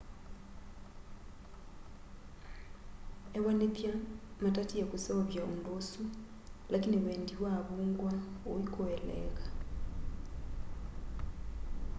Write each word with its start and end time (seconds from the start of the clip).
ewanĩthya 3.37 3.93
matatĩe 4.43 4.83
kũseũvya 4.91 5.41
ũndũ 5.51 5.71
ũsũ 5.79 6.01
lakĩnĩ 6.71 6.97
wendĩ 7.05 7.35
wa 7.43 7.51
avũngwa 7.59 8.13
ũĩkũeleeka 8.51 9.45